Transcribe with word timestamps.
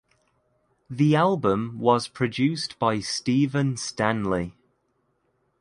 The 0.89 1.15
album 1.15 1.77
was 1.77 2.07
produced 2.07 2.79
by 2.79 3.01
Steven 3.01 3.77
Stanley. 3.77 4.55